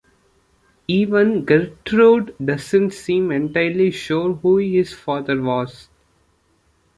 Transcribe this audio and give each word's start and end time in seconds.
Even 0.87 1.45
Gertrude 1.45 2.33
doesn't 2.43 2.91
seem 2.91 3.31
entirely 3.31 3.91
sure 3.91 4.33
who 4.33 4.57
his 4.57 4.91
father 4.93 5.39
was. 5.39 5.89